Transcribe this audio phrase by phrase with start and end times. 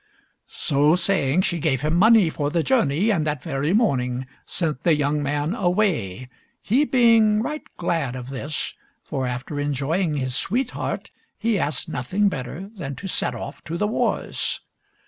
[0.47, 4.95] So saying, she gave him money for the journey, and that very morning sent the
[4.95, 6.27] young man away,
[6.59, 12.71] he being right glad of this, for, after enjoying his sweetheart, he asked nothing better
[12.75, 14.61] than to set off to the wars.